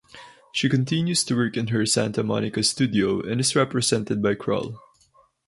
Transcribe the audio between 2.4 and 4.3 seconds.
studio and is represented